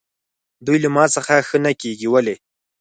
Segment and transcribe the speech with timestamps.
[0.65, 2.35] دوی له ما څخه ښه نه کېږي، ولې؟